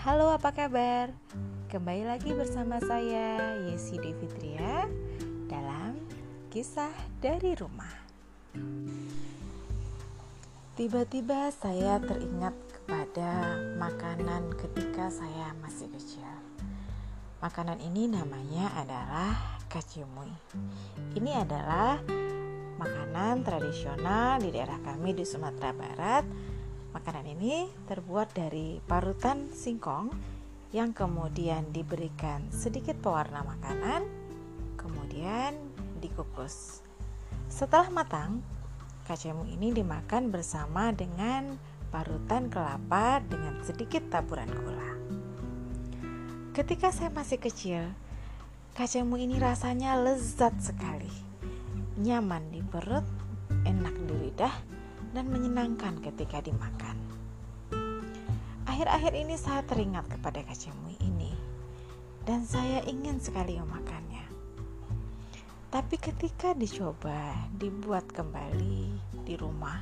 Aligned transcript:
apa 0.00 0.56
kabar? 0.56 1.12
Kembali 1.68 2.08
lagi 2.08 2.32
bersama 2.32 2.80
saya 2.80 3.60
Yesi 3.68 4.00
Devitria 4.00 4.88
dalam 5.44 5.92
kisah 6.48 6.88
dari 7.20 7.52
rumah. 7.52 7.92
Tiba-tiba 10.72 11.52
saya 11.52 12.00
teringat 12.00 12.56
kepada 12.72 13.60
makanan 13.76 14.56
ketika 14.56 15.12
saya 15.12 15.52
masih 15.60 15.92
kecil. 15.92 16.32
Makanan 17.44 17.84
ini 17.84 18.08
namanya 18.08 18.72
adalah 18.80 19.60
kacimui. 19.68 20.32
Ini 21.12 21.44
adalah 21.44 22.00
makanan 22.80 23.44
tradisional 23.44 24.40
di 24.40 24.48
daerah 24.48 24.80
kami 24.80 25.12
di 25.12 25.28
Sumatera 25.28 25.76
Barat 25.76 26.24
Makanan 26.90 27.26
ini 27.38 27.70
terbuat 27.86 28.34
dari 28.34 28.82
parutan 28.82 29.46
singkong 29.54 30.10
yang 30.74 30.90
kemudian 30.90 31.70
diberikan 31.70 32.50
sedikit 32.50 32.98
pewarna 32.98 33.46
makanan, 33.46 34.02
kemudian 34.74 35.54
dikukus. 36.02 36.82
Setelah 37.46 37.94
matang, 37.94 38.42
kacemu 39.06 39.46
ini 39.54 39.70
dimakan 39.70 40.34
bersama 40.34 40.90
dengan 40.90 41.54
parutan 41.94 42.50
kelapa 42.50 43.22
dengan 43.22 43.62
sedikit 43.62 44.10
taburan 44.10 44.50
gula. 44.50 44.90
Ketika 46.50 46.90
saya 46.90 47.14
masih 47.14 47.38
kecil, 47.38 47.86
kacemu 48.74 49.14
ini 49.14 49.38
rasanya 49.38 49.94
lezat 49.94 50.58
sekali. 50.58 51.10
Nyaman 52.02 52.50
di 52.50 52.62
perut, 52.66 53.06
enak 53.62 53.94
di 54.06 54.14
lidah, 54.26 54.54
dan 55.10 55.26
menyenangkan 55.26 55.98
ketika 56.02 56.38
dimakan. 56.42 56.96
Akhir-akhir 58.66 59.12
ini 59.18 59.34
saya 59.34 59.66
teringat 59.66 60.06
kepada 60.08 60.40
kacemui 60.46 60.94
ini 61.02 61.34
dan 62.24 62.46
saya 62.46 62.80
ingin 62.86 63.18
sekali 63.18 63.58
memakannya. 63.58 64.22
Tapi 65.70 65.96
ketika 65.98 66.54
dicoba 66.54 67.46
dibuat 67.54 68.06
kembali 68.10 68.90
di 69.22 69.34
rumah, 69.38 69.78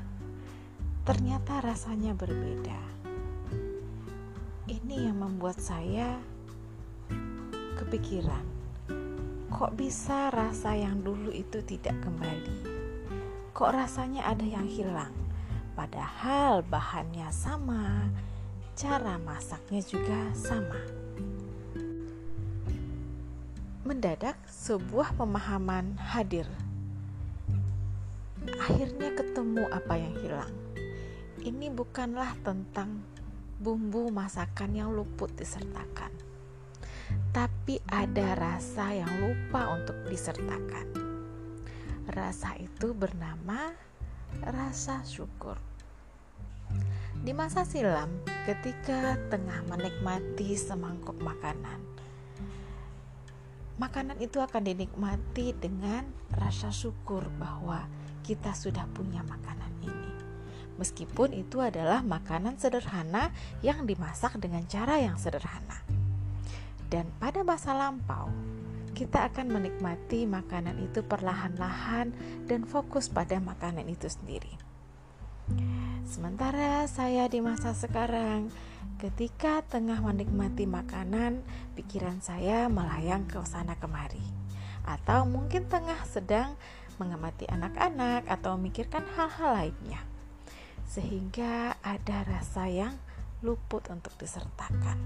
ternyata 1.04 1.64
rasanya 1.64 2.12
berbeda. 2.12 2.80
Ini 4.68 5.08
yang 5.08 5.24
membuat 5.24 5.56
saya 5.60 6.20
kepikiran, 7.80 8.44
kok 9.48 9.72
bisa 9.80 10.28
rasa 10.28 10.76
yang 10.76 11.00
dulu 11.00 11.32
itu 11.32 11.64
tidak 11.64 11.96
kembali? 12.04 12.77
Kok 13.58 13.74
rasanya 13.74 14.22
ada 14.22 14.46
yang 14.46 14.70
hilang. 14.70 15.10
Padahal 15.74 16.62
bahannya 16.62 17.26
sama, 17.34 18.06
cara 18.78 19.18
masaknya 19.18 19.82
juga 19.82 20.30
sama. 20.30 20.78
Mendadak 23.82 24.38
sebuah 24.46 25.10
pemahaman 25.18 25.98
hadir. 25.98 26.46
Akhirnya 28.62 29.10
ketemu 29.18 29.66
apa 29.74 29.94
yang 29.98 30.14
hilang. 30.22 30.54
Ini 31.42 31.74
bukanlah 31.74 32.38
tentang 32.46 33.02
bumbu 33.58 34.14
masakan 34.14 34.70
yang 34.70 34.94
luput 34.94 35.34
disertakan. 35.34 36.14
Tapi 37.34 37.82
ada 37.90 38.38
rasa 38.38 38.94
yang 38.94 39.10
lupa 39.18 39.66
untuk 39.74 39.98
disertakan 40.06 40.97
Rasa 42.08 42.56
itu 42.56 42.96
bernama 42.96 43.76
rasa 44.40 45.04
syukur. 45.04 45.60
Di 47.20 47.36
masa 47.36 47.68
silam, 47.68 48.08
ketika 48.48 49.20
tengah 49.28 49.60
menikmati 49.68 50.56
semangkuk 50.56 51.20
makanan, 51.20 51.84
makanan 53.76 54.16
itu 54.24 54.40
akan 54.40 54.64
dinikmati 54.64 55.52
dengan 55.52 56.08
rasa 56.32 56.72
syukur 56.72 57.28
bahwa 57.36 57.84
kita 58.24 58.56
sudah 58.56 58.88
punya 58.96 59.20
makanan 59.28 59.72
ini. 59.84 60.12
Meskipun 60.80 61.36
itu 61.36 61.60
adalah 61.60 62.00
makanan 62.00 62.56
sederhana 62.56 63.36
yang 63.60 63.84
dimasak 63.84 64.40
dengan 64.40 64.64
cara 64.64 64.96
yang 64.96 65.20
sederhana. 65.20 65.84
Dan 66.88 67.12
pada 67.20 67.44
masa 67.44 67.76
lampau, 67.76 68.32
kita 68.98 69.30
akan 69.30 69.54
menikmati 69.54 70.26
makanan 70.26 70.74
itu 70.82 71.06
perlahan-lahan 71.06 72.10
dan 72.50 72.66
fokus 72.66 73.06
pada 73.06 73.38
makanan 73.38 73.86
itu 73.86 74.10
sendiri. 74.10 74.50
Sementara 76.02 76.82
saya 76.90 77.30
di 77.30 77.38
masa 77.38 77.78
sekarang, 77.78 78.50
ketika 78.98 79.62
tengah 79.70 80.02
menikmati 80.02 80.66
makanan, 80.66 81.46
pikiran 81.78 82.18
saya 82.18 82.66
melayang 82.66 83.22
ke 83.30 83.38
sana 83.46 83.78
kemari, 83.78 84.18
atau 84.82 85.22
mungkin 85.30 85.70
tengah 85.70 86.02
sedang 86.02 86.58
mengamati 86.98 87.46
anak-anak 87.46 88.26
atau 88.26 88.58
memikirkan 88.58 89.06
hal-hal 89.14 89.62
lainnya, 89.62 90.02
sehingga 90.90 91.78
ada 91.86 92.26
rasa 92.26 92.66
yang 92.66 92.98
luput 93.46 93.86
untuk 93.94 94.10
disertakan 94.18 94.98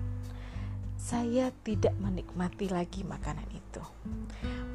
saya 1.03 1.51
tidak 1.67 1.99
menikmati 1.99 2.71
lagi 2.71 3.03
makanan 3.03 3.51
itu. 3.51 3.83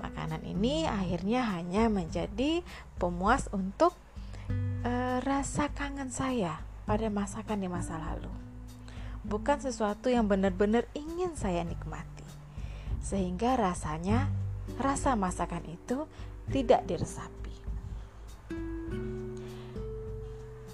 Makanan 0.04 0.44
ini 0.44 0.84
akhirnya 0.84 1.48
hanya 1.56 1.88
menjadi 1.88 2.68
pemuas 3.00 3.48
untuk 3.56 3.96
uh, 4.84 5.24
rasa 5.24 5.72
kangen 5.72 6.12
saya 6.12 6.60
pada 6.84 7.08
masakan 7.08 7.64
di 7.64 7.72
masa 7.72 7.96
lalu. 7.96 8.28
Bukan 9.24 9.64
sesuatu 9.64 10.12
yang 10.12 10.28
benar-benar 10.28 10.84
ingin 10.92 11.32
saya 11.40 11.64
nikmati. 11.64 12.28
Sehingga 13.00 13.56
rasanya 13.56 14.28
rasa 14.76 15.16
masakan 15.16 15.64
itu 15.64 16.12
tidak 16.52 16.84
diresapi. 16.92 17.56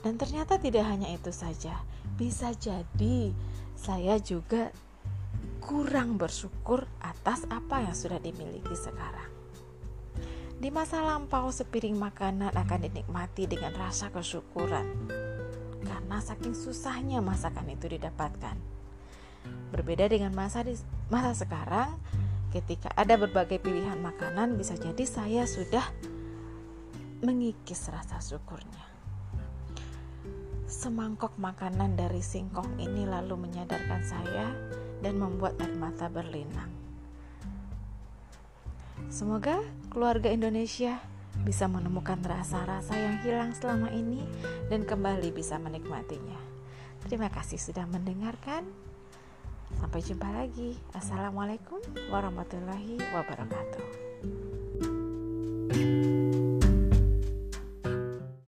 Dan 0.01 0.17
ternyata 0.17 0.57
tidak 0.57 0.83
hanya 0.89 1.13
itu 1.13 1.29
saja, 1.29 1.77
bisa 2.17 2.51
jadi 2.57 3.31
saya 3.77 4.19
juga 4.19 4.73
kurang 5.63 6.19
bersyukur 6.19 6.83
atas 6.99 7.47
apa 7.47 7.79
yang 7.87 7.95
sudah 7.95 8.19
dimiliki 8.19 8.75
sekarang. 8.75 9.31
Di 10.59 10.71
masa 10.71 11.03
lampau, 11.03 11.51
sepiring 11.51 11.95
makanan 11.95 12.51
akan 12.55 12.79
dinikmati 12.87 13.47
dengan 13.47 13.75
rasa 13.75 14.11
kesyukuran 14.11 14.87
karena 15.83 16.17
saking 16.23 16.55
susahnya 16.55 17.19
masakan 17.19 17.71
itu 17.71 17.91
didapatkan. 17.91 18.55
Berbeda 19.75 20.07
dengan 20.07 20.31
masa 20.31 20.63
di, 20.63 20.75
masa 21.11 21.35
sekarang, 21.35 21.95
ketika 22.55 22.91
ada 22.95 23.19
berbagai 23.19 23.59
pilihan 23.59 23.99
makanan, 23.99 24.55
bisa 24.55 24.79
jadi 24.79 25.03
saya 25.03 25.43
sudah 25.43 25.83
mengikis 27.23 27.91
rasa 27.91 28.19
syukurnya. 28.19 28.87
Semangkok 30.67 31.35
makanan 31.39 31.95
dari 31.95 32.19
singkong 32.19 32.79
ini 32.79 33.07
lalu 33.07 33.47
menyadarkan 33.47 34.01
saya 34.03 34.47
dan 35.03 35.19
membuat 35.19 35.59
air 35.59 35.75
mata 35.75 36.07
berlinang. 36.07 36.71
Semoga 39.11 39.59
keluarga 39.91 40.31
Indonesia 40.31 40.97
bisa 41.43 41.67
menemukan 41.67 42.17
rasa-rasa 42.23 42.95
yang 42.95 43.19
hilang 43.21 43.51
selama 43.53 43.91
ini 43.91 44.23
dan 44.71 44.87
kembali 44.87 45.29
bisa 45.35 45.59
menikmatinya. 45.59 46.39
Terima 47.03 47.27
kasih 47.27 47.59
sudah 47.59 47.83
mendengarkan. 47.85 48.63
Sampai 49.77 49.99
jumpa 50.05 50.29
lagi. 50.31 50.79
Assalamualaikum 50.95 51.81
warahmatullahi 52.09 52.97
wabarakatuh. 53.11 53.85
thank 55.73 56.05
you 56.05 56.22